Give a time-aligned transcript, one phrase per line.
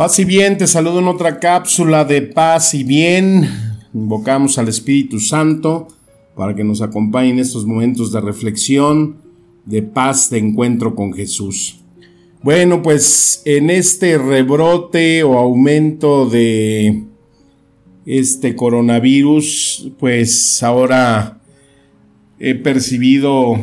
[0.00, 3.46] Paz y bien, te saludo en otra cápsula de paz y bien.
[3.92, 5.88] Invocamos al Espíritu Santo
[6.34, 9.16] para que nos acompañe en estos momentos de reflexión,
[9.66, 11.80] de paz, de encuentro con Jesús.
[12.42, 17.04] Bueno, pues en este rebrote o aumento de
[18.06, 21.42] este coronavirus, pues ahora
[22.38, 23.54] he percibido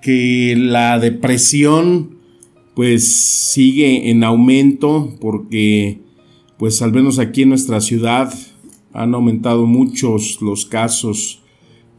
[0.00, 2.15] que la depresión
[2.76, 6.02] pues sigue en aumento porque
[6.58, 8.34] pues al menos aquí en nuestra ciudad
[8.92, 11.42] han aumentado muchos los casos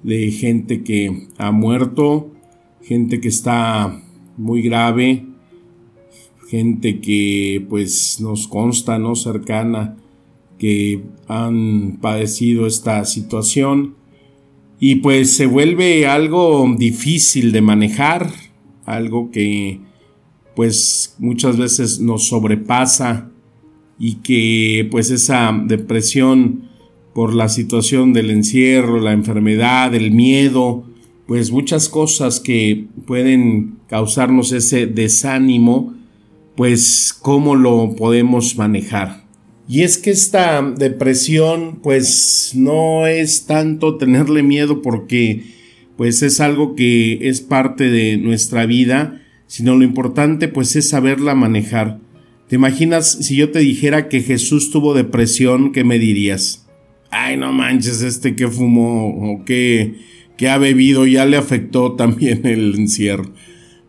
[0.03, 2.31] de gente que ha muerto,
[2.83, 4.03] gente que está
[4.37, 5.25] muy grave,
[6.47, 9.97] gente que pues nos consta, no cercana,
[10.59, 13.95] que han padecido esta situación.
[14.80, 18.31] Y pues se vuelve algo difícil de manejar,
[18.85, 19.86] algo que
[20.58, 23.30] pues muchas veces nos sobrepasa
[24.00, 26.64] y que pues esa depresión
[27.14, 30.83] por la situación del encierro, la enfermedad, el miedo,
[31.27, 35.94] pues muchas cosas que pueden causarnos ese desánimo,
[36.55, 39.25] pues cómo lo podemos manejar.
[39.69, 45.44] Y es que esta depresión pues no es tanto tenerle miedo porque
[45.97, 51.33] pues es algo que es parte de nuestra vida, sino lo importante pues es saberla
[51.33, 51.99] manejar.
[52.47, 56.65] ¿Te imaginas si yo te dijera que Jesús tuvo depresión, qué me dirías?
[57.09, 59.95] Ay, no manches, este que fumó o que,
[60.37, 63.31] que ha bebido ya le afectó también el encierro.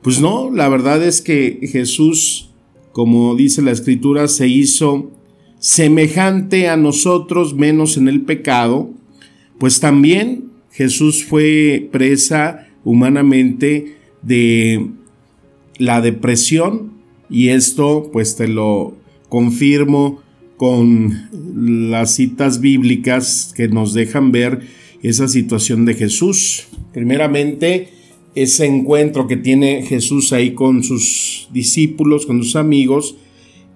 [0.03, 2.51] Pues no, la verdad es que Jesús,
[2.93, 5.13] como dice la escritura, se hizo
[5.59, 8.91] semejante a nosotros menos en el pecado,
[9.59, 14.89] pues también Jesús fue presa humanamente de
[15.79, 16.93] la depresión
[17.31, 18.97] y esto pues te lo
[19.29, 20.21] confirmo
[20.57, 21.29] con
[21.91, 24.61] las citas bíblicas que nos dejan ver
[25.03, 26.67] esa situación de Jesús.
[26.93, 27.89] Primeramente,
[28.35, 33.17] ese encuentro que tiene Jesús ahí con sus discípulos, con sus amigos,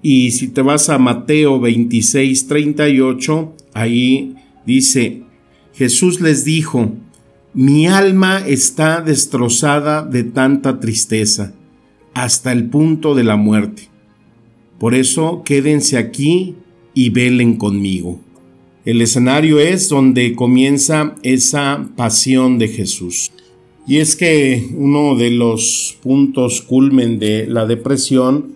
[0.03, 4.35] y si te vas a Mateo 26, 38, ahí
[4.67, 5.23] dice,
[5.75, 6.93] Jesús les dijo,
[7.55, 11.55] mi alma está destrozada de tanta tristeza,
[12.15, 13.89] hasta el punto de la muerte.
[14.79, 16.57] Por eso quédense aquí
[16.95, 18.21] y velen conmigo.
[18.85, 23.31] El escenario es donde comienza esa pasión de Jesús.
[23.87, 28.55] Y es que uno de los puntos culmen de la depresión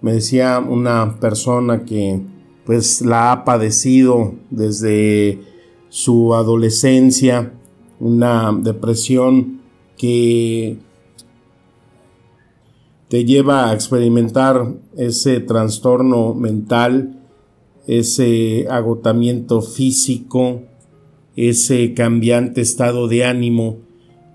[0.00, 2.20] me decía una persona que
[2.64, 5.40] pues la ha padecido desde
[5.88, 7.52] su adolescencia,
[7.98, 9.60] una depresión
[9.96, 10.78] que
[13.10, 17.20] te lleva a experimentar ese trastorno mental,
[17.88, 20.62] ese agotamiento físico,
[21.34, 23.78] ese cambiante estado de ánimo,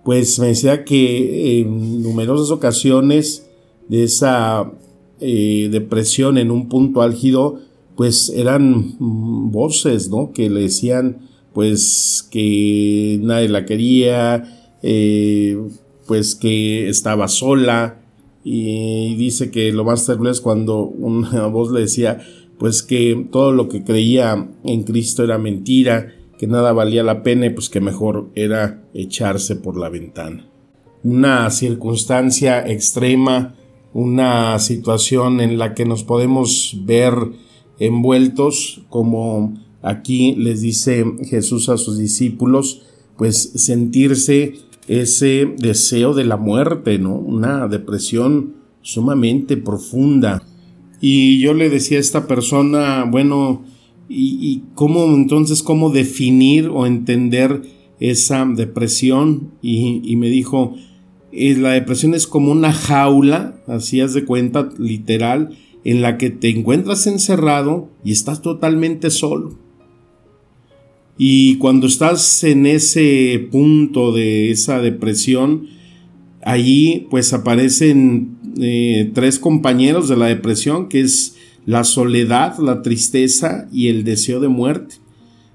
[0.04, 3.48] pues me decía que en numerosas ocasiones
[3.88, 4.74] de esa
[5.22, 7.62] eh, depresión en un punto álgido,
[7.96, 10.34] pues eran voces, ¿no?
[10.34, 15.58] Que le decían, pues, que nadie la quería, eh,
[16.06, 18.02] pues que estaba sola,
[18.46, 22.26] y dice que lo más terrible es cuando una voz le decía,
[22.58, 27.48] pues que todo lo que creía en Cristo era mentira, que nada valía la pena
[27.48, 30.48] y pues que mejor era echarse por la ventana.
[31.04, 33.56] Una circunstancia extrema
[33.96, 37.14] una situación en la que nos podemos ver
[37.80, 42.82] envueltos, como aquí les dice Jesús a sus discípulos,
[43.18, 44.56] pues sentirse
[44.88, 47.16] ese deseo de la muerte, ¿no?
[47.16, 50.44] Una depresión sumamente profunda.
[51.02, 53.64] Y yo le decía a esta persona, bueno,
[54.08, 57.64] ¿y, cómo entonces, cómo definir o entender
[58.00, 59.52] esa depresión?
[59.62, 60.76] Y, me dijo,
[61.32, 66.50] la depresión es como una jaula, así haz de cuenta, literal, en la que te
[66.50, 69.65] encuentras encerrado y estás totalmente solo.
[71.18, 75.68] Y cuando estás en ese punto de esa depresión,
[76.44, 81.36] allí pues aparecen eh, tres compañeros de la depresión, que es
[81.66, 84.96] la soledad, la tristeza y el deseo de muerte.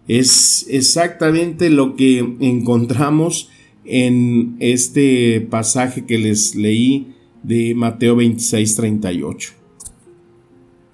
[0.08, 3.48] Es exactamente lo que encontramos
[3.84, 7.08] en este pasaje que les leí
[7.42, 9.52] de Mateo 26, 38.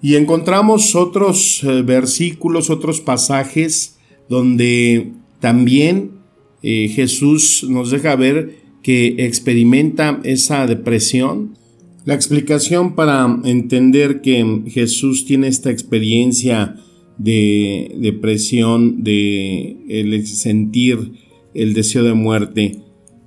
[0.03, 3.96] Y encontramos otros eh, versículos, otros pasajes
[4.29, 6.13] donde también
[6.63, 11.57] eh, Jesús nos deja ver que experimenta esa depresión.
[12.05, 16.77] La explicación para entender que Jesús tiene esta experiencia
[17.19, 21.13] de depresión, de sentir
[21.55, 22.83] el deseo de muerte,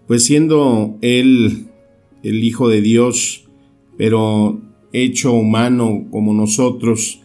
[0.07, 1.67] pues siendo él
[2.23, 3.45] el Hijo de Dios,
[3.97, 4.61] pero
[4.93, 7.21] hecho humano como nosotros,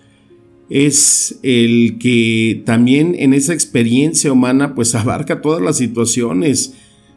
[0.75, 6.75] es el que también en esa experiencia humana pues abarca todas las situaciones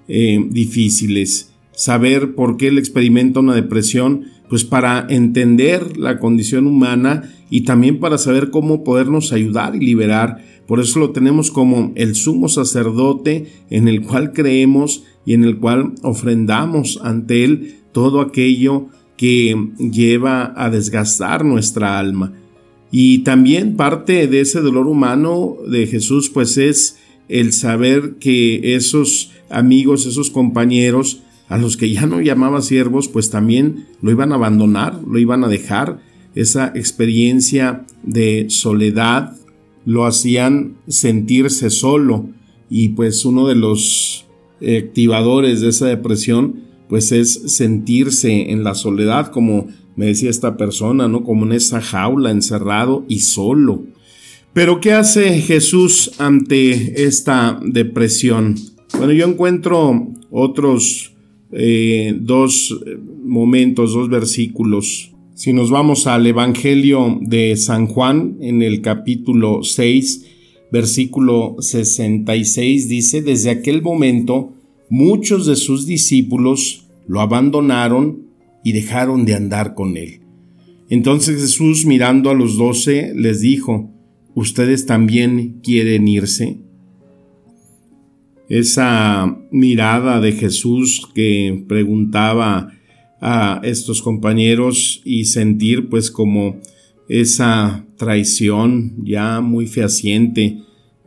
[0.08, 1.50] eh, difíciles.
[1.74, 8.00] Saber por qué él experimenta una depresión, pues para entender la condición humana y también
[8.00, 10.38] para saber cómo podernos ayudar y liberar.
[10.68, 15.58] Por eso lo tenemos como el sumo sacerdote en el cual creemos y en el
[15.58, 18.86] cual ofrendamos ante él todo aquello
[19.18, 22.34] que lleva a desgastar nuestra alma.
[22.92, 26.98] Y también parte de ese dolor humano de Jesús pues es
[27.28, 33.30] el saber que esos amigos, esos compañeros a los que ya no llamaba siervos pues
[33.30, 36.02] también lo iban a abandonar, lo iban a dejar.
[36.36, 39.36] Esa experiencia de soledad
[39.86, 42.30] lo hacían sentirse solo
[42.70, 44.26] y pues uno de los
[44.62, 51.10] activadores de esa depresión pues es sentirse en la soledad, como me decía esta persona,
[51.10, 51.24] ¿no?
[51.24, 53.84] Como en esa jaula, encerrado y solo.
[54.54, 58.56] Pero ¿qué hace Jesús ante esta depresión?
[58.98, 61.14] Bueno, yo encuentro otros
[61.52, 62.80] eh, dos
[63.24, 65.12] momentos, dos versículos.
[65.34, 70.26] Si nos vamos al Evangelio de San Juan, en el capítulo 6,
[70.72, 74.54] versículo 66, dice, desde aquel momento,
[74.90, 78.27] muchos de sus discípulos lo abandonaron
[78.64, 80.22] y dejaron de andar con él.
[80.90, 83.92] Entonces Jesús mirando a los doce les dijo,
[84.36, 86.60] ¿ustedes también quieren irse?
[88.50, 92.72] Esa mirada de Jesús que preguntaba
[93.20, 96.58] a estos compañeros y sentir pues como
[97.10, 100.60] esa traición ya muy fehaciente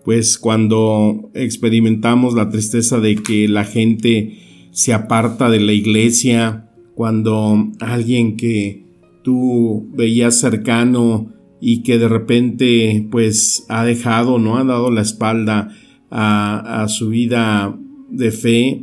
[0.05, 4.39] pues cuando experimentamos la tristeza de que la gente
[4.73, 6.70] se aparta de la iglesia,
[7.01, 8.85] cuando alguien que
[9.25, 15.75] tú veías cercano y que de repente pues ha dejado, no ha dado la espalda
[16.11, 17.75] a, su vida
[18.11, 18.83] de fe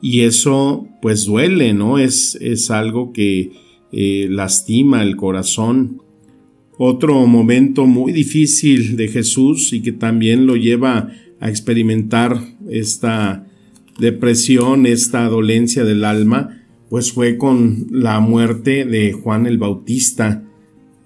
[0.00, 1.98] y eso pues duele, ¿no?
[1.98, 3.52] Es, es algo que
[3.92, 6.00] eh, lastima el corazón.
[6.78, 12.40] Otro momento muy difícil de Jesús y que también lo lleva a experimentar
[12.70, 13.46] esta
[13.98, 20.44] depresión, esta dolencia del alma, pues fue con la muerte de Juan el Bautista,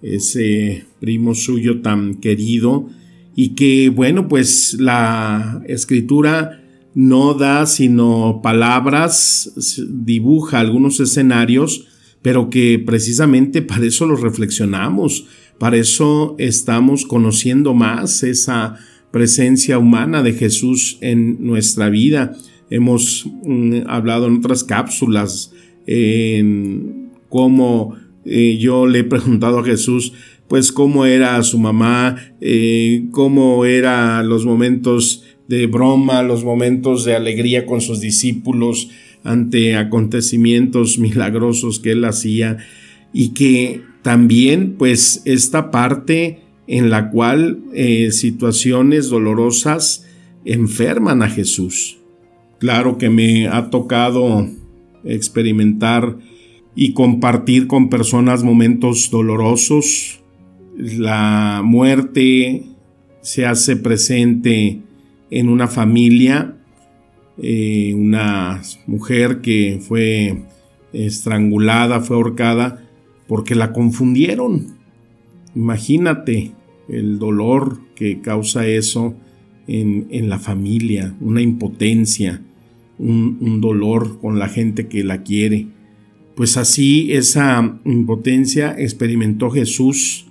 [0.02, 2.88] ese primo suyo tan querido,
[3.34, 6.62] y que bueno, pues la escritura
[6.94, 11.86] no da sino palabras, dibuja algunos escenarios,
[12.22, 15.26] pero que precisamente para eso los reflexionamos,
[15.58, 18.76] para eso estamos conociendo más esa
[19.10, 22.36] presencia humana de Jesús en nuestra vida.
[22.70, 25.52] Hemos mm, hablado en otras cápsulas
[25.88, 30.12] en cómo eh, yo le he preguntado a Jesús
[30.48, 37.14] pues cómo era su mamá, eh, cómo eran los momentos de broma, los momentos de
[37.14, 38.90] alegría con sus discípulos
[39.24, 42.58] ante acontecimientos milagrosos que él hacía
[43.12, 50.06] y que también pues esta parte en la cual eh, situaciones dolorosas
[50.44, 51.98] enferman a Jesús.
[52.58, 54.48] Claro que me ha tocado
[55.04, 56.16] experimentar
[56.74, 60.20] y compartir con personas momentos dolorosos.
[60.76, 62.64] La muerte
[63.20, 64.80] se hace presente
[65.30, 66.56] en una familia,
[67.40, 70.44] eh, una mujer que fue
[70.92, 72.88] estrangulada, fue ahorcada,
[73.26, 74.78] porque la confundieron.
[75.54, 76.52] Imagínate
[76.88, 79.14] el dolor que causa eso
[79.66, 82.42] en, la familia, una impotencia,
[82.98, 85.68] un, dolor con la gente que la quiere.
[86.34, 90.26] Pues así esa impotencia experimentó Jesús,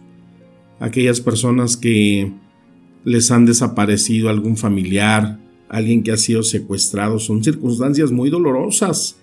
[0.79, 2.31] aquellas personas que
[3.03, 9.17] les han desaparecido algún familiar, alguien que ha sido secuestrado, son circunstancias muy dolorosas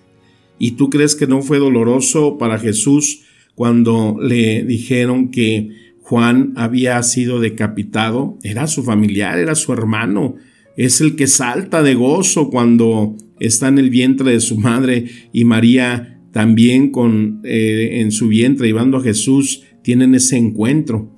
[0.57, 3.23] ¿Y tú crees que no fue doloroso para Jesús
[3.55, 5.69] cuando le dijeron que
[6.01, 8.37] Juan había sido decapitado?
[8.43, 10.35] Era su familiar, era su hermano.
[10.77, 15.45] Es el que salta de gozo cuando está en el vientre de su madre y
[15.45, 21.11] María también con, eh, en su vientre llevando a Jesús tienen ese encuentro.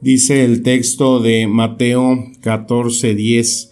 [0.00, 3.70] Dice el texto de Mateo 14, 10.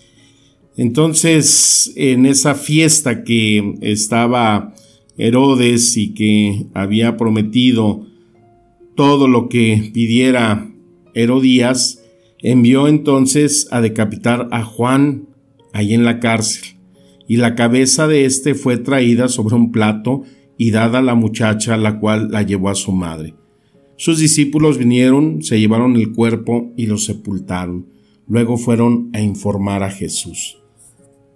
[0.76, 4.74] Entonces, en esa fiesta que estaba
[5.16, 8.06] Herodes y que había prometido
[8.94, 10.70] todo lo que pidiera
[11.14, 12.02] Herodías,
[12.42, 15.28] envió entonces a decapitar a Juan
[15.72, 16.74] ahí en la cárcel,
[17.28, 20.22] y la cabeza de éste fue traída sobre un plato
[20.56, 23.34] y dada a la muchacha, la cual la llevó a su madre.
[23.96, 27.86] Sus discípulos vinieron, se llevaron el cuerpo y lo sepultaron.
[28.26, 30.58] Luego fueron a informar a Jesús.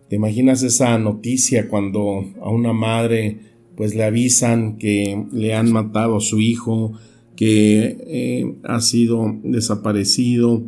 [0.09, 3.39] ¿Te imaginas esa noticia cuando a una madre
[3.77, 6.93] pues le avisan que le han matado a su hijo,
[7.37, 10.63] que eh, ha sido desaparecido,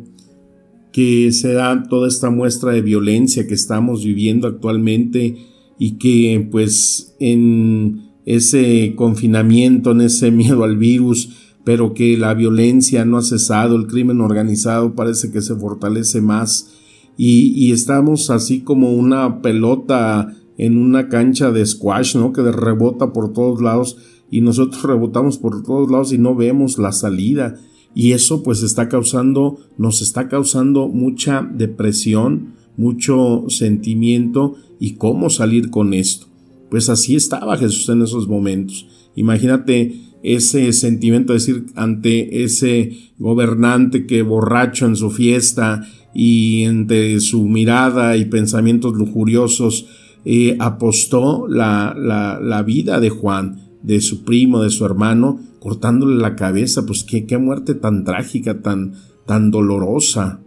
[0.91, 5.37] que se da toda esta muestra de violencia que estamos viviendo actualmente
[5.77, 11.29] y que pues en ese confinamiento, en ese miedo al virus,
[11.63, 16.71] pero que la violencia no ha cesado, el crimen organizado parece que se fortalece más
[17.17, 22.33] y, y estamos así como una pelota en una cancha de squash, ¿no?
[22.33, 23.97] Que rebota por todos lados
[24.29, 27.55] y nosotros rebotamos por todos lados y no vemos la salida.
[27.95, 35.69] Y eso pues está causando, nos está causando mucha depresión, mucho sentimiento y cómo salir
[35.69, 36.27] con esto.
[36.69, 38.87] Pues así estaba Jesús en esos momentos.
[39.15, 47.19] Imagínate ese sentimiento, de decir, ante ese gobernante que borracho en su fiesta y entre
[47.19, 49.87] su mirada y pensamientos lujuriosos
[50.25, 56.35] eh, apostó la, la, vida de Juan, de su primo, de su hermano, cortándole la
[56.35, 58.93] cabeza, pues qué, qué muerte tan trágica, tan,
[59.25, 60.41] tan dolorosa.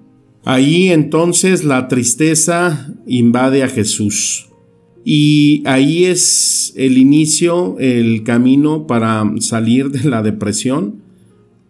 [0.44, 4.48] Ahí entonces la tristeza invade a Jesús.
[5.04, 11.02] Y ahí es el inicio, el camino para salir de la depresión,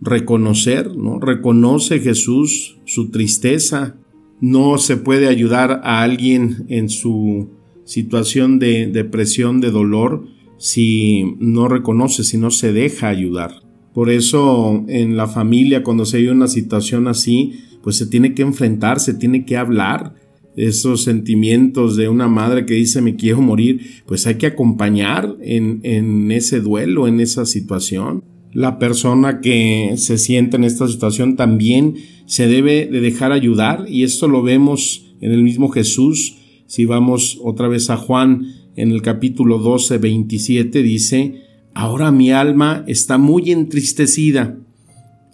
[0.00, 1.18] reconocer, ¿no?
[1.18, 3.96] Reconoce Jesús su tristeza.
[4.40, 7.48] No se puede ayudar a alguien en su
[7.84, 10.26] situación de depresión, de dolor,
[10.62, 13.62] si no reconoce, si no se deja ayudar.
[13.92, 18.42] Por eso en la familia, cuando se hay una situación así, pues se tiene que
[18.42, 20.14] enfrentar, se tiene que hablar.
[20.54, 25.80] Esos sentimientos de una madre que dice me quiero morir, pues hay que acompañar en,
[25.82, 28.22] en ese duelo, en esa situación.
[28.52, 34.04] La persona que se siente en esta situación también se debe de dejar ayudar y
[34.04, 39.02] esto lo vemos en el mismo Jesús si vamos otra vez a Juan en el
[39.02, 41.42] capítulo 12, 27, dice,
[41.74, 44.58] Ahora mi alma está muy entristecida.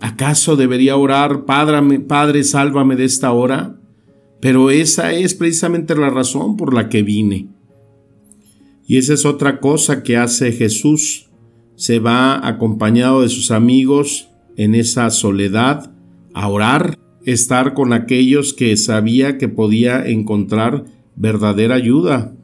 [0.00, 3.76] ¿Acaso debería orar, Padre, Padre, sálvame de esta hora?
[4.40, 7.48] Pero esa es precisamente la razón por la que vine.
[8.86, 11.28] Y esa es otra cosa que hace Jesús.
[11.74, 15.92] Se va acompañado de sus amigos en esa soledad
[16.34, 20.84] a orar, estar con aquellos que sabía que podía encontrar
[21.16, 22.37] verdadera ayuda.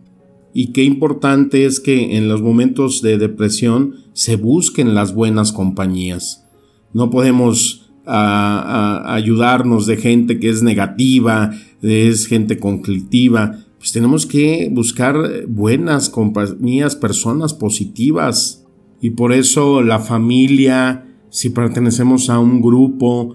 [0.55, 6.47] Y qué importante es que en los momentos de depresión se busquen las buenas compañías.
[6.93, 11.51] No podemos ayudarnos de gente que es negativa,
[11.83, 13.59] es gente conflictiva.
[13.79, 18.65] Pues tenemos que buscar buenas compañías, personas positivas.
[19.01, 23.35] Y por eso la familia, si pertenecemos a un grupo,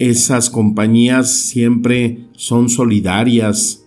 [0.00, 3.86] esas compañías siempre son solidarias,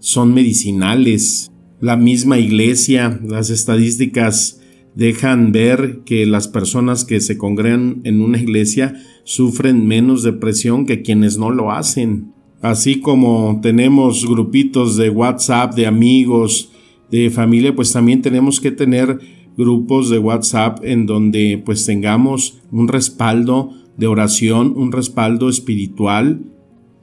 [0.00, 1.52] son medicinales.
[1.80, 4.60] La misma iglesia, las estadísticas
[4.94, 11.02] dejan ver que las personas que se congregan en una iglesia sufren menos depresión que
[11.02, 12.32] quienes no lo hacen.
[12.62, 16.72] Así como tenemos grupitos de WhatsApp de amigos,
[17.10, 19.18] de familia, pues también tenemos que tener
[19.58, 26.40] grupos de WhatsApp en donde pues tengamos un respaldo de oración, un respaldo espiritual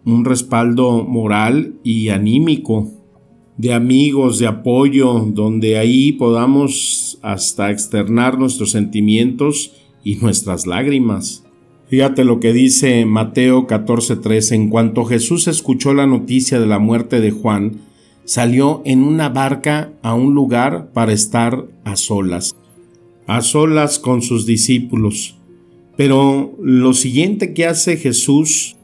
[0.05, 2.91] un respaldo moral y anímico,
[3.57, 9.71] de amigos, de apoyo, donde ahí podamos hasta externar nuestros sentimientos
[10.03, 11.43] y nuestras lágrimas.
[11.87, 17.21] Fíjate lo que dice Mateo 14:3, en cuanto Jesús escuchó la noticia de la muerte
[17.21, 17.81] de Juan,
[18.25, 22.55] salió en una barca a un lugar para estar a solas,
[23.27, 25.35] a solas con sus discípulos.
[25.95, 28.77] Pero lo siguiente que hace Jesús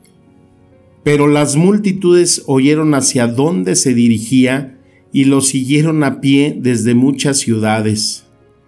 [1.04, 4.80] pero las multitudes oyeron hacia dónde se dirigía
[5.12, 8.26] y lo siguieron a pie desde muchas ciudades.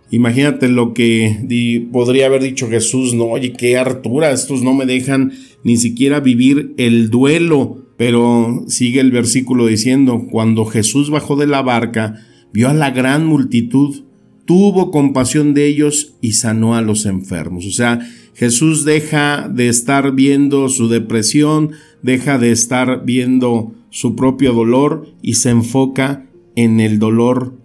[0.10, 5.32] Imagínate lo que podría haber dicho Jesús, no, oye, qué hartura, estos no me dejan
[5.64, 7.78] ni siquiera vivir el duelo.
[7.98, 12.16] Pero sigue el versículo diciendo, cuando Jesús bajó de la barca,
[12.52, 14.04] vio a la gran multitud,
[14.46, 17.66] tuvo compasión de ellos y sanó a los enfermos.
[17.66, 18.00] O sea,
[18.34, 21.72] Jesús deja de estar viendo su depresión,
[22.02, 27.58] deja de estar viendo su propio dolor y se enfoca en el dolor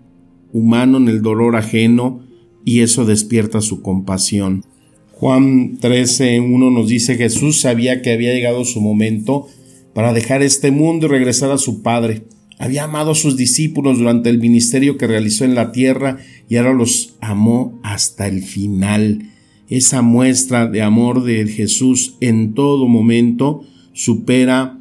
[0.52, 2.20] humano, en el dolor ajeno,
[2.64, 4.64] y eso despierta su compasión.
[5.12, 9.46] Juan 13, 1 nos dice Jesús sabía que había llegado su momento
[9.94, 12.24] para dejar este mundo y regresar a su Padre.
[12.58, 16.18] Había amado a sus discípulos durante el ministerio que realizó en la tierra
[16.48, 19.30] y ahora los amó hasta el final.
[19.68, 24.78] Esa muestra de amor de Jesús en todo momento supera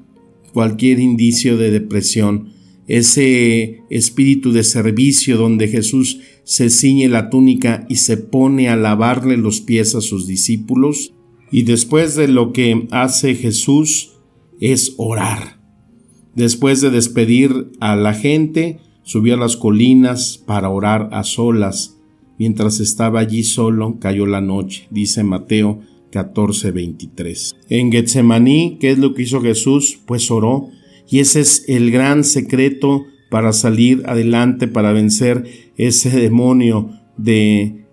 [0.54, 2.54] cualquier indicio de depresión.
[2.88, 9.38] Ese espíritu de servicio donde Jesús se ciñe la túnica y se pone a lavarle
[9.38, 11.14] los pies a sus discípulos.
[11.52, 14.14] Y después de lo que hace Jesús
[14.60, 15.60] es orar.
[16.36, 21.95] Después de despedir a la gente, subió a las colinas para orar a solas.
[22.38, 25.80] Mientras estaba allí solo, cayó la noche, dice Mateo
[26.12, 27.56] 14:23.
[27.70, 30.00] En Getsemaní, ¿qué es lo que hizo Jesús?
[30.06, 30.70] Pues oró,
[31.10, 35.44] y ese es el gran secreto para salir adelante, para vencer
[35.78, 37.86] ese demonio de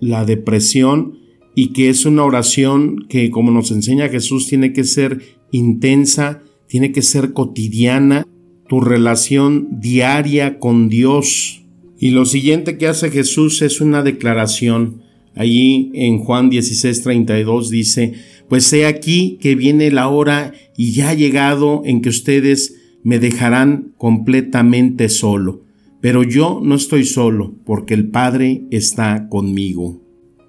[0.00, 1.18] la depresión
[1.54, 6.92] y que es una oración que, como nos enseña Jesús, tiene que ser intensa, tiene
[6.92, 8.26] que ser cotidiana,
[8.68, 11.64] tu relación diaria con Dios.
[11.98, 15.02] Y lo siguiente que hace Jesús es una declaración.
[15.34, 18.14] Allí en Juan 16:32 dice,
[18.48, 23.18] pues he aquí que viene la hora y ya ha llegado en que ustedes me
[23.18, 25.64] dejarán completamente solo.
[26.00, 30.00] Pero yo no estoy solo, porque el Padre está conmigo.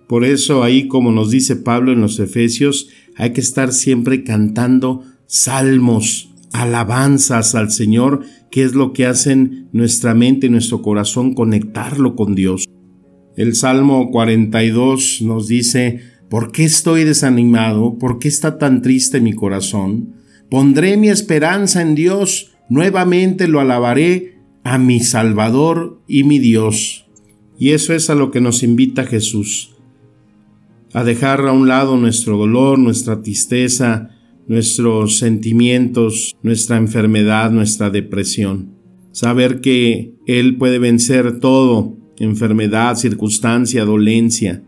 [0.07, 5.03] Por eso ahí, como nos dice Pablo en los Efesios, hay que estar siempre cantando
[5.25, 12.15] salmos, alabanzas al Señor, que es lo que hacen nuestra mente y nuestro corazón conectarlo
[12.15, 12.67] con Dios.
[13.35, 17.97] El Salmo 42 nos dice, ¿por qué estoy desanimado?
[17.97, 20.15] ¿Por qué está tan triste mi corazón?
[20.49, 27.05] Pondré mi esperanza en Dios, nuevamente lo alabaré a mi Salvador y mi Dios.
[27.57, 29.75] Y eso es a lo que nos invita Jesús,
[30.93, 34.09] a dejar a un lado nuestro dolor, nuestra tristeza,
[34.49, 38.73] nuestros sentimientos, nuestra enfermedad, nuestra depresión.
[39.11, 44.63] Saber que Él puede vencer todo, enfermedad, circunstancia, dolencia.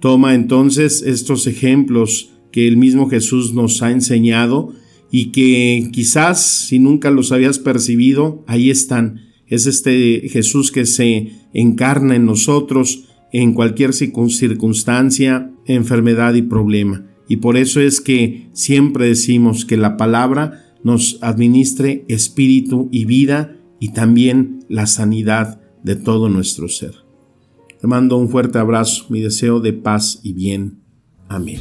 [0.00, 4.74] Toma entonces estos ejemplos que el mismo Jesús nos ha enseñado
[5.12, 9.20] y que quizás si nunca los habías percibido, ahí están.
[9.46, 17.11] Es este Jesús que se encarna en nosotros en cualquier circunstancia, enfermedad y problema.
[17.32, 23.56] Y por eso es que siempre decimos que la palabra nos administre espíritu y vida
[23.80, 26.92] y también la sanidad de todo nuestro ser.
[27.80, 30.82] Te mando un fuerte abrazo, mi deseo de paz y bien.
[31.26, 31.60] Amén.